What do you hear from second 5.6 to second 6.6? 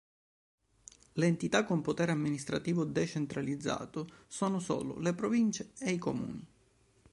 e i comuni.